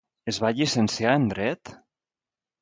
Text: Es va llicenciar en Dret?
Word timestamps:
Es 0.31 0.37
va 0.43 0.49
llicenciar 0.59 1.13
en 1.19 1.29
Dret? 1.35 1.73